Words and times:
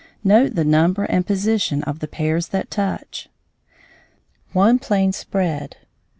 Note 0.23 0.55
the 0.55 0.63
number 0.63 1.03
and 1.03 1.27
position 1.27 1.83
of 1.83 1.99
the 1.99 2.07
pairs 2.07 2.47
that 2.47 2.71
touch: 2.71 3.29
_Spread. 4.55 5.73